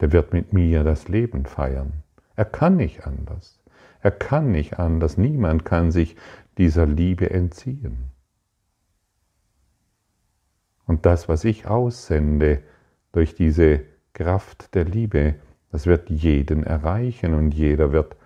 der 0.01 0.11
wird 0.11 0.33
mit 0.33 0.53
mir 0.53 0.83
das 0.83 1.07
Leben 1.07 1.47
feiern. 1.47 2.03
Er 2.35 2.45
kann 2.45 2.75
nicht 2.75 3.07
anders. 3.07 3.61
Er 4.01 4.11
kann 4.11 4.51
nicht 4.51 4.79
anders. 4.79 5.17
Niemand 5.17 5.65
kann 5.65 5.91
sich 5.91 6.17
dieser 6.59 6.87
Liebe 6.87 7.31
entziehen. 7.31 8.11
Und 10.87 11.05
das, 11.05 11.29
was 11.29 11.45
ich 11.45 11.67
aussende 11.67 12.63
durch 13.13 13.35
diese 13.35 13.83
Kraft 14.13 14.75
der 14.75 14.85
Liebe, 14.85 15.35
das 15.71 15.87
wird 15.87 16.09
jeden 16.09 16.63
erreichen 16.63 17.35
und 17.35 17.53
jeder 17.53 17.93
wird 17.93 18.17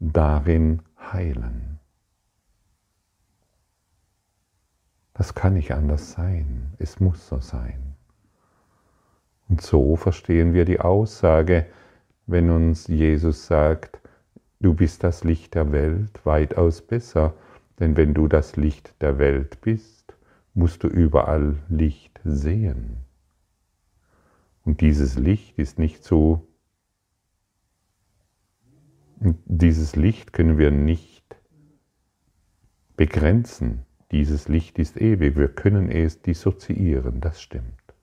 darin 0.00 0.82
heilen. 0.98 1.78
Das 5.14 5.34
kann 5.34 5.54
nicht 5.54 5.72
anders 5.72 6.12
sein. 6.12 6.74
Es 6.78 7.00
muss 7.00 7.26
so 7.26 7.38
sein. 7.40 7.94
Und 9.48 9.62
so 9.62 9.96
verstehen 9.96 10.52
wir 10.52 10.64
die 10.64 10.80
Aussage, 10.80 11.66
wenn 12.26 12.50
uns 12.50 12.88
Jesus 12.88 13.46
sagt, 13.46 14.00
du 14.60 14.74
bist 14.74 15.04
das 15.04 15.24
Licht 15.24 15.54
der 15.54 15.72
Welt, 15.72 16.20
weitaus 16.24 16.82
besser, 16.82 17.34
denn 17.78 17.96
wenn 17.96 18.14
du 18.14 18.28
das 18.28 18.56
Licht 18.56 18.94
der 19.00 19.18
Welt 19.18 19.60
bist, 19.60 20.16
musst 20.54 20.82
du 20.82 20.88
überall 20.88 21.56
Licht 21.68 22.20
sehen. 22.24 22.98
Und 24.64 24.80
dieses 24.80 25.16
Licht 25.16 25.58
ist 25.58 25.78
nicht 25.78 26.02
so, 26.02 26.48
dieses 29.20 29.96
Licht 29.96 30.32
können 30.32 30.58
wir 30.58 30.70
nicht 30.70 31.36
begrenzen. 32.96 33.84
Dieses 34.10 34.48
Licht 34.48 34.78
ist 34.78 35.00
ewig, 35.00 35.36
wir 35.36 35.48
können 35.48 35.90
es 35.90 36.22
dissoziieren, 36.22 37.20
das 37.20 37.40
stimmt. 37.40 37.94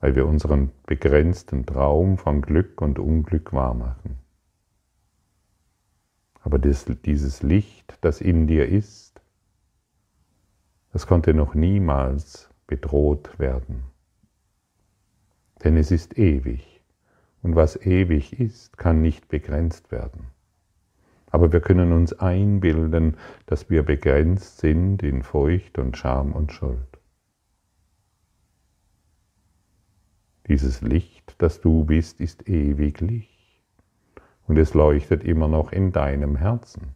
Weil 0.00 0.14
wir 0.14 0.26
unseren 0.26 0.70
begrenzten 0.86 1.66
Traum 1.66 2.18
von 2.18 2.42
Glück 2.42 2.80
und 2.80 2.98
Unglück 2.98 3.52
wahrmachen. 3.52 4.23
Aber 6.44 6.58
das, 6.58 6.84
dieses 7.06 7.42
Licht, 7.42 7.96
das 8.02 8.20
in 8.20 8.46
dir 8.46 8.68
ist, 8.68 9.22
das 10.92 11.06
konnte 11.06 11.32
noch 11.32 11.54
niemals 11.54 12.50
bedroht 12.66 13.38
werden. 13.38 13.84
Denn 15.64 15.78
es 15.78 15.90
ist 15.90 16.18
ewig. 16.18 16.82
Und 17.42 17.56
was 17.56 17.76
ewig 17.76 18.38
ist, 18.38 18.76
kann 18.76 19.00
nicht 19.00 19.28
begrenzt 19.28 19.90
werden. 19.90 20.26
Aber 21.30 21.50
wir 21.50 21.60
können 21.60 21.92
uns 21.92 22.12
einbilden, 22.12 23.16
dass 23.46 23.70
wir 23.70 23.82
begrenzt 23.82 24.58
sind 24.58 25.02
in 25.02 25.22
Furcht 25.22 25.78
und 25.78 25.96
Scham 25.96 26.32
und 26.32 26.52
Schuld. 26.52 27.00
Dieses 30.46 30.82
Licht, 30.82 31.36
das 31.38 31.62
du 31.62 31.84
bist, 31.84 32.20
ist 32.20 32.46
ewiglich 32.50 33.33
und 34.46 34.58
es 34.58 34.74
leuchtet 34.74 35.24
immer 35.24 35.48
noch 35.48 35.72
in 35.72 35.92
deinem 35.92 36.36
Herzen. 36.36 36.94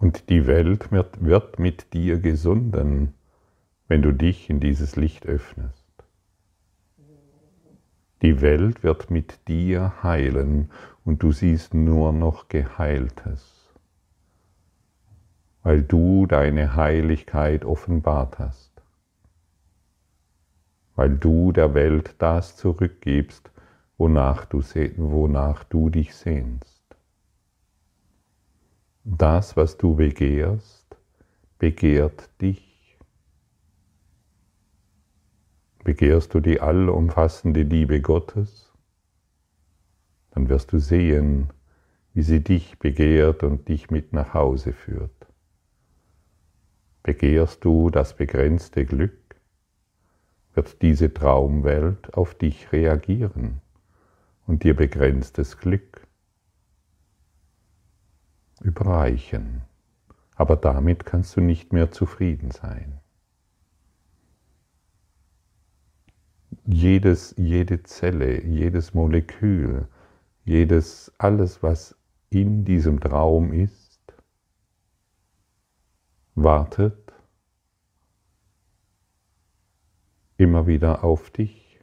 Und 0.00 0.28
die 0.28 0.46
Welt 0.46 0.92
wird, 0.92 1.58
mit 1.58 1.92
dir 1.92 2.20
gesunden, 2.20 3.14
wenn 3.88 4.02
du 4.02 4.12
dich 4.12 4.48
in 4.48 4.60
dieses 4.60 4.96
Licht 4.96 5.26
öffnest. 5.26 5.88
Die 8.22 8.40
Welt 8.40 8.82
wird 8.82 9.10
mit 9.10 9.46
dir 9.48 10.02
heilen 10.02 10.70
und 11.04 11.22
du 11.22 11.32
siehst 11.32 11.74
nur 11.74 12.12
noch 12.12 12.48
Geheiltes, 12.48 13.72
weil 15.62 15.82
du 15.82 16.26
deine 16.26 16.74
Heiligkeit 16.74 17.64
offenbart 17.64 18.38
hast, 18.38 18.67
weil 20.98 21.16
du 21.16 21.52
der 21.52 21.74
Welt 21.74 22.16
das 22.18 22.56
zurückgibst, 22.56 23.52
wonach 23.98 24.46
du, 24.46 24.58
wonach 24.96 25.62
du 25.62 25.90
dich 25.90 26.12
sehnst. 26.12 26.82
Das, 29.04 29.56
was 29.56 29.76
du 29.76 29.94
begehrst, 29.94 30.96
begehrt 31.60 32.28
dich. 32.40 32.98
Begehrst 35.84 36.34
du 36.34 36.40
die 36.40 36.60
allumfassende 36.60 37.62
Liebe 37.62 38.00
Gottes, 38.00 38.72
dann 40.32 40.48
wirst 40.48 40.72
du 40.72 40.80
sehen, 40.80 41.50
wie 42.12 42.22
sie 42.22 42.42
dich 42.42 42.76
begehrt 42.80 43.44
und 43.44 43.68
dich 43.68 43.88
mit 43.92 44.12
nach 44.12 44.34
Hause 44.34 44.72
führt. 44.72 45.28
Begehrst 47.04 47.64
du 47.64 47.88
das 47.88 48.16
begrenzte 48.16 48.84
Glück, 48.84 49.27
wird 50.58 50.82
diese 50.82 51.14
Traumwelt 51.14 52.14
auf 52.14 52.34
dich 52.34 52.72
reagieren 52.72 53.60
und 54.48 54.64
dir 54.64 54.74
begrenztes 54.74 55.56
Glück 55.56 56.04
überreichen. 58.60 59.62
Aber 60.34 60.56
damit 60.56 61.06
kannst 61.06 61.36
du 61.36 61.40
nicht 61.40 61.72
mehr 61.72 61.92
zufrieden 61.92 62.50
sein. 62.50 62.98
Jedes, 66.64 67.36
jede 67.36 67.84
Zelle, 67.84 68.44
jedes 68.44 68.94
Molekül, 68.94 69.86
jedes, 70.44 71.12
alles, 71.18 71.62
was 71.62 71.96
in 72.30 72.64
diesem 72.64 72.98
Traum 72.98 73.52
ist, 73.52 74.12
wartet 76.34 77.07
immer 80.38 80.66
wieder 80.66 81.04
auf 81.04 81.30
dich 81.30 81.80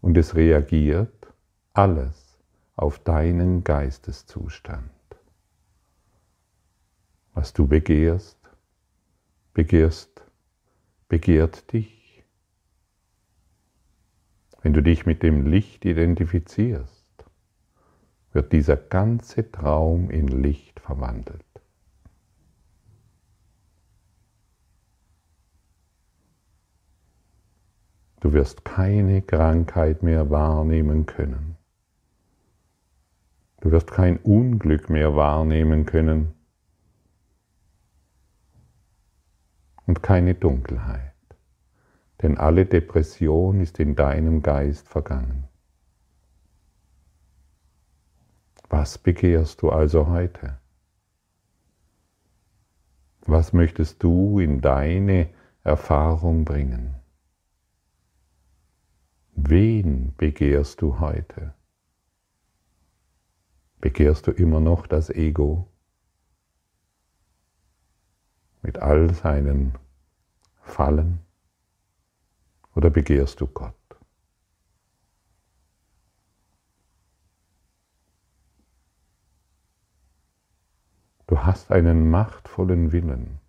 und 0.00 0.16
es 0.16 0.34
reagiert 0.34 1.32
alles 1.74 2.38
auf 2.74 2.98
deinen 2.98 3.62
Geisteszustand. 3.62 4.90
Was 7.34 7.52
du 7.52 7.66
begehrst, 7.66 8.38
begehrst, 9.52 10.24
begehrt 11.08 11.72
dich. 11.72 12.24
Wenn 14.62 14.72
du 14.72 14.82
dich 14.82 15.04
mit 15.04 15.22
dem 15.22 15.46
Licht 15.46 15.84
identifizierst, 15.84 17.04
wird 18.32 18.52
dieser 18.52 18.76
ganze 18.76 19.52
Traum 19.52 20.10
in 20.10 20.28
Licht 20.28 20.80
verwandelt. 20.80 21.44
Du 28.24 28.32
wirst 28.32 28.64
keine 28.64 29.20
Krankheit 29.20 30.02
mehr 30.02 30.30
wahrnehmen 30.30 31.04
können. 31.04 31.58
Du 33.60 33.70
wirst 33.70 33.90
kein 33.90 34.16
Unglück 34.16 34.88
mehr 34.88 35.14
wahrnehmen 35.14 35.84
können 35.84 36.32
und 39.84 40.02
keine 40.02 40.34
Dunkelheit, 40.34 41.12
denn 42.22 42.38
alle 42.38 42.64
Depression 42.64 43.60
ist 43.60 43.78
in 43.78 43.94
deinem 43.94 44.40
Geist 44.40 44.88
vergangen. 44.88 45.44
Was 48.70 48.96
begehrst 48.96 49.60
du 49.60 49.68
also 49.68 50.06
heute? 50.06 50.58
Was 53.26 53.52
möchtest 53.52 54.02
du 54.02 54.38
in 54.38 54.62
deine 54.62 55.28
Erfahrung 55.62 56.46
bringen? 56.46 57.03
Wen 59.36 60.14
begehrst 60.16 60.80
du 60.80 61.00
heute? 61.00 61.54
Begehrst 63.80 64.26
du 64.26 64.30
immer 64.30 64.60
noch 64.60 64.86
das 64.86 65.10
Ego 65.10 65.68
mit 68.62 68.78
all 68.78 69.12
seinen 69.12 69.76
Fallen 70.62 71.18
oder 72.76 72.90
begehrst 72.90 73.40
du 73.40 73.48
Gott? 73.48 73.74
Du 81.26 81.40
hast 81.40 81.72
einen 81.72 82.08
machtvollen 82.08 82.92
Willen. 82.92 83.40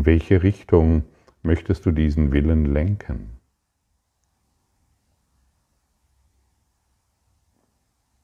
In 0.00 0.06
welche 0.06 0.42
Richtung 0.42 1.04
möchtest 1.42 1.84
du 1.84 1.90
diesen 1.90 2.32
Willen 2.32 2.64
lenken? 2.64 3.38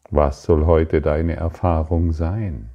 Was 0.08 0.42
soll 0.42 0.64
heute 0.64 1.02
deine 1.02 1.36
Erfahrung 1.36 2.12
sein? 2.12 2.70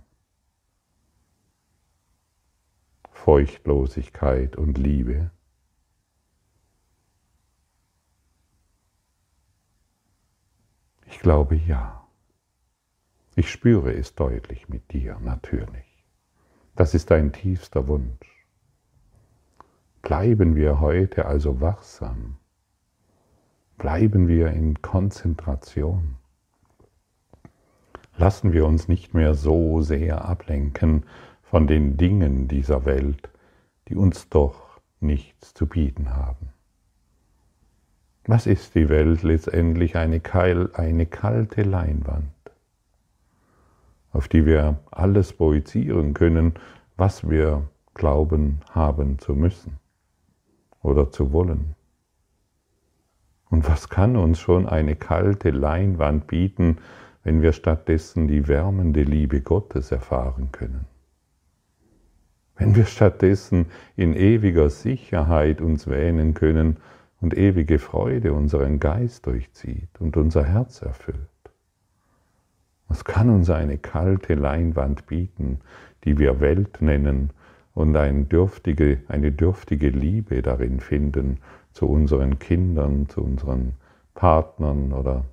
Feuchtlosigkeit 3.09 4.55
und 4.55 4.77
Liebe? 4.77 5.31
Ich 11.07 11.17
glaube 11.17 11.55
ja. 11.55 12.07
Ich 13.35 13.49
spüre 13.49 13.93
es 13.93 14.13
deutlich 14.13 14.69
mit 14.69 14.91
dir, 14.93 15.19
natürlich. 15.21 16.05
Das 16.75 16.93
ist 16.93 17.09
dein 17.09 17.33
tiefster 17.33 17.87
Wunsch. 17.87 18.40
Bleiben 20.01 20.55
wir 20.55 20.79
heute 20.79 21.27
also 21.27 21.61
wachsam. 21.61 22.37
Bleiben 23.77 24.27
wir 24.27 24.47
in 24.47 24.81
Konzentration. 24.81 26.15
Lassen 28.17 28.51
wir 28.51 28.65
uns 28.65 28.87
nicht 28.87 29.13
mehr 29.13 29.35
so 29.35 29.81
sehr 29.81 30.25
ablenken 30.25 31.05
von 31.43 31.67
den 31.67 31.97
Dingen 31.97 32.47
dieser 32.47 32.85
Welt, 32.85 33.29
die 33.87 33.95
uns 33.95 34.27
doch 34.29 34.79
nichts 34.99 35.53
zu 35.53 35.67
bieten 35.67 36.15
haben. 36.15 36.49
Was 38.25 38.47
ist 38.47 38.73
die 38.73 38.89
Welt 38.89 39.21
letztendlich? 39.21 39.97
Eine, 39.97 40.19
kalte 40.19 41.61
Leinwand, 41.61 42.31
auf 44.13 44.27
die 44.27 44.45
wir 44.47 44.79
alles 44.89 45.33
projizieren 45.33 46.15
können, 46.15 46.55
was 46.97 47.29
wir 47.29 47.67
glauben 47.93 48.61
haben 48.73 49.19
zu 49.19 49.35
müssen 49.35 49.80
oder 50.81 51.11
zu 51.11 51.31
wollen. 51.31 51.75
Und 53.49 53.67
was 53.67 53.89
kann 53.89 54.15
uns 54.15 54.39
schon 54.39 54.67
eine 54.67 54.95
kalte 54.95 55.51
Leinwand 55.51 56.27
bieten, 56.27 56.77
wenn 57.23 57.41
wir 57.41 57.51
stattdessen 57.51 58.27
die 58.27 58.47
wärmende 58.47 59.03
Liebe 59.03 59.41
Gottes 59.41 59.91
erfahren 59.91 60.49
können? 60.51 60.85
Wenn 62.55 62.75
wir 62.75 62.85
stattdessen 62.85 63.67
in 63.95 64.13
ewiger 64.13 64.69
Sicherheit 64.69 65.61
uns 65.61 65.87
wähnen 65.87 66.33
können, 66.33 66.77
und 67.21 67.37
ewige 67.37 67.79
Freude 67.79 68.33
unseren 68.33 68.79
Geist 68.79 69.27
durchzieht 69.27 69.89
und 69.99 70.17
unser 70.17 70.43
Herz 70.43 70.81
erfüllt. 70.81 71.17
Was 72.87 73.05
kann 73.05 73.29
uns 73.29 73.49
eine 73.49 73.77
kalte 73.77 74.33
Leinwand 74.33 75.05
bieten, 75.05 75.59
die 76.03 76.17
wir 76.17 76.41
Welt 76.41 76.81
nennen 76.81 77.29
und 77.73 77.95
eine 77.95 78.25
dürftige, 78.25 79.01
eine 79.07 79.31
dürftige 79.31 79.89
Liebe 79.89 80.41
darin 80.41 80.79
finden 80.79 81.39
zu 81.71 81.87
unseren 81.87 82.39
Kindern, 82.39 83.07
zu 83.09 83.23
unseren 83.23 83.73
Partnern 84.13 84.91
oder 84.93 85.25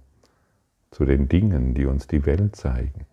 zu 0.91 1.05
den 1.05 1.29
Dingen, 1.29 1.75
die 1.75 1.87
uns 1.87 2.07
die 2.07 2.25
Welt 2.27 2.57
zeigen? 2.57 3.07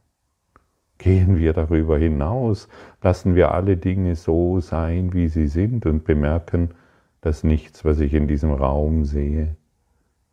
Gehen 0.98 1.38
wir 1.38 1.54
darüber 1.54 1.98
hinaus, 1.98 2.70
lassen 3.02 3.36
wir 3.36 3.52
alle 3.52 3.78
Dinge 3.78 4.16
so 4.16 4.62
sein, 4.62 5.14
wie 5.14 5.28
sie 5.28 5.48
sind 5.48 5.86
und 5.86 6.06
bemerken, 6.06 6.70
dass 7.22 7.44
nichts, 7.44 7.84
was 7.84 8.00
ich 8.00 8.14
in 8.14 8.28
diesem 8.28 8.52
Raum 8.52 9.04
sehe, 9.04 9.58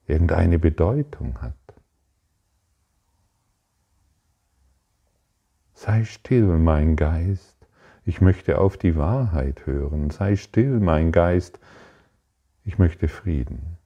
irgendeine 0.07 0.59
Bedeutung 0.59 1.41
hat. 1.41 1.55
Sei 5.73 6.05
still, 6.05 6.59
mein 6.59 6.95
Geist, 6.95 7.62
ich 8.05 8.21
möchte 8.21 8.59
auf 8.59 8.77
die 8.77 8.97
Wahrheit 8.97 9.67
hören. 9.67 10.11
Sei 10.11 10.37
still, 10.37 10.81
mein 10.81 11.13
Geist, 11.13 11.59
ich 12.65 12.79
möchte 12.79 13.09
Frieden. 13.09 13.79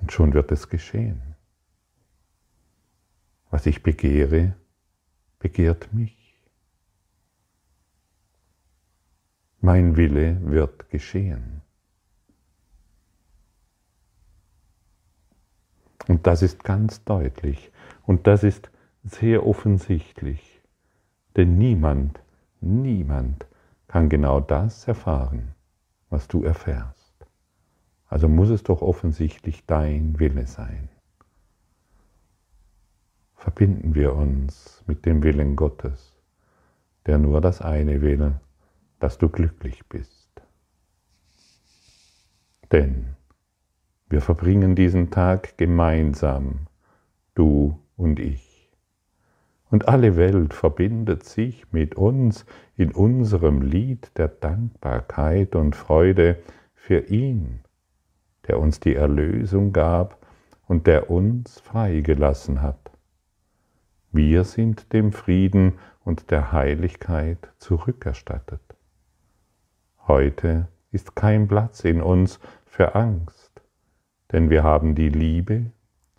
Und 0.00 0.12
schon 0.12 0.34
wird 0.34 0.52
es 0.52 0.68
geschehen. 0.68 1.34
Was 3.50 3.66
ich 3.66 3.82
begehre, 3.82 4.54
begehrt 5.38 5.92
mich. 5.92 6.24
mein 9.64 9.96
Wille 9.96 10.38
wird 10.42 10.90
geschehen. 10.90 11.62
Und 16.06 16.26
das 16.26 16.42
ist 16.42 16.62
ganz 16.64 17.02
deutlich 17.04 17.72
und 18.04 18.26
das 18.26 18.42
ist 18.42 18.70
sehr 19.04 19.46
offensichtlich. 19.46 20.62
Denn 21.36 21.58
niemand, 21.58 22.20
niemand 22.60 23.46
kann 23.86 24.08
genau 24.08 24.40
das 24.40 24.88
erfahren, 24.88 25.54
was 26.10 26.26
du 26.26 26.42
erfährst. 26.42 27.26
Also 28.08 28.28
muss 28.28 28.48
es 28.48 28.62
doch 28.62 28.82
offensichtlich 28.82 29.66
dein 29.66 30.18
Wille 30.18 30.46
sein. 30.46 30.88
Verbinden 33.34 33.94
wir 33.94 34.14
uns 34.14 34.82
mit 34.86 35.04
dem 35.04 35.22
Willen 35.22 35.54
Gottes, 35.54 36.14
der 37.06 37.18
nur 37.18 37.40
das 37.40 37.60
eine 37.60 38.00
will, 38.00 38.40
dass 39.00 39.18
du 39.18 39.28
glücklich 39.28 39.86
bist. 39.88 40.30
Denn 42.72 43.16
wir 44.08 44.20
verbringen 44.20 44.74
diesen 44.74 45.10
Tag 45.10 45.58
gemeinsam, 45.58 46.68
du 47.34 47.78
und 47.96 48.18
ich. 48.18 48.53
Und 49.70 49.88
alle 49.88 50.16
Welt 50.16 50.54
verbindet 50.54 51.24
sich 51.24 51.72
mit 51.72 51.96
uns 51.96 52.46
in 52.76 52.92
unserem 52.92 53.62
Lied 53.62 54.16
der 54.16 54.28
Dankbarkeit 54.28 55.54
und 55.56 55.74
Freude 55.74 56.38
für 56.74 57.00
ihn, 57.08 57.60
der 58.46 58.60
uns 58.60 58.78
die 58.80 58.94
Erlösung 58.94 59.72
gab 59.72 60.24
und 60.66 60.86
der 60.86 61.10
uns 61.10 61.60
freigelassen 61.60 62.62
hat. 62.62 62.90
Wir 64.12 64.44
sind 64.44 64.92
dem 64.92 65.12
Frieden 65.12 65.74
und 66.04 66.30
der 66.30 66.52
Heiligkeit 66.52 67.50
zurückerstattet. 67.58 68.60
Heute 70.06 70.68
ist 70.92 71.16
kein 71.16 71.48
Platz 71.48 71.82
in 71.84 72.00
uns 72.00 72.38
für 72.66 72.94
Angst, 72.94 73.62
denn 74.30 74.50
wir 74.50 74.62
haben 74.62 74.94
die 74.94 75.08
Liebe 75.08 75.72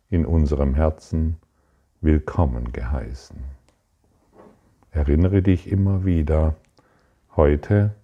in 0.10 0.26
unserem 0.26 0.76
Herzen 0.76 1.38
willkommen 2.06 2.72
geheißen. 2.72 3.36
Erinnere 4.92 5.42
dich 5.42 5.72
immer 5.72 6.06
wieder, 6.06 6.56
heute 7.36 7.96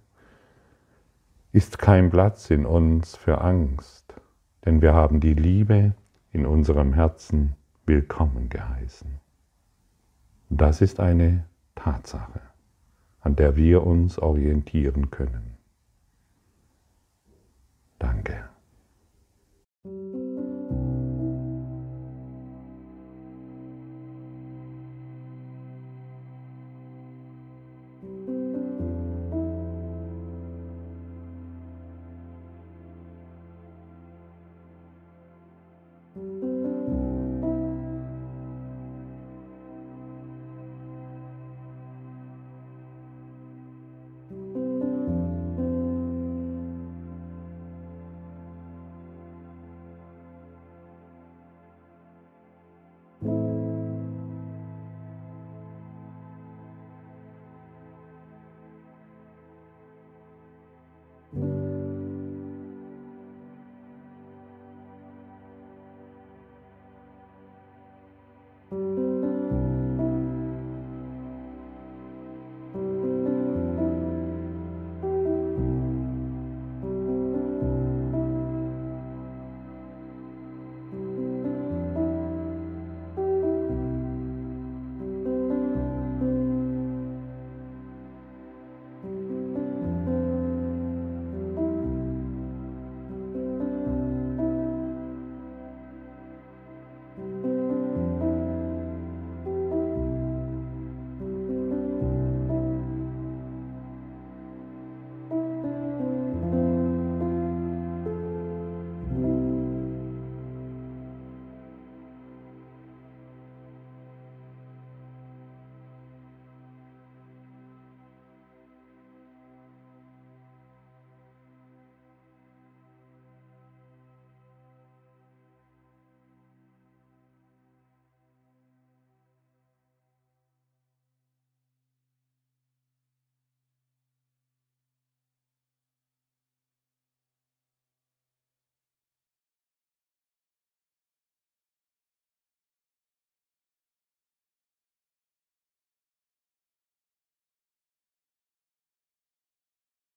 ist 1.52 1.78
kein 1.78 2.10
Platz 2.10 2.50
in 2.50 2.66
uns 2.66 3.14
für 3.14 3.40
Angst, 3.40 4.12
denn 4.64 4.82
wir 4.82 4.92
haben 4.92 5.20
die 5.20 5.34
Liebe 5.34 5.94
in 6.32 6.46
unserem 6.46 6.94
Herzen 6.94 7.54
willkommen 7.86 8.48
geheißen. 8.48 9.20
Das 10.50 10.80
ist 10.80 10.98
eine 10.98 11.44
Tatsache, 11.76 12.40
an 13.20 13.36
der 13.36 13.54
wir 13.54 13.86
uns 13.86 14.18
orientieren 14.18 15.12
können. 15.12 15.56
Danke. 18.00 18.51